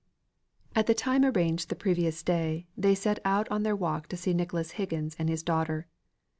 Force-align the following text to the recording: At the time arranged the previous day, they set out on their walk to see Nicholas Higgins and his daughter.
At 0.75 0.87
the 0.87 0.95
time 0.95 1.23
arranged 1.23 1.69
the 1.69 1.75
previous 1.75 2.23
day, 2.23 2.65
they 2.75 2.95
set 2.95 3.19
out 3.23 3.47
on 3.51 3.61
their 3.61 3.75
walk 3.75 4.07
to 4.07 4.17
see 4.17 4.33
Nicholas 4.33 4.71
Higgins 4.71 5.15
and 5.19 5.29
his 5.29 5.43
daughter. 5.43 5.85